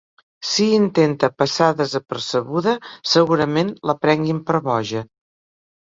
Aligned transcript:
Si 0.51 0.65
intenta 0.77 1.29
passar 1.41 1.67
desapercebuda, 1.83 2.75
segurament 3.13 3.73
la 3.91 3.99
prenguin 4.07 4.45
per 4.49 4.57
boja. 4.71 5.05